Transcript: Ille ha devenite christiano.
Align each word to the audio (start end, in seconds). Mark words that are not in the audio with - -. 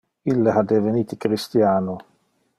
Ille 0.33 0.55
ha 0.55 0.63
devenite 0.71 1.19
christiano. 1.27 1.99